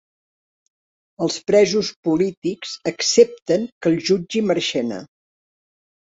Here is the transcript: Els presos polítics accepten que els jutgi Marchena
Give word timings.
Els 1.25 1.35
presos 1.49 1.91
polítics 2.07 2.71
accepten 2.91 3.67
que 3.83 3.91
els 3.91 4.01
jutgi 4.09 4.43
Marchena 4.53 4.99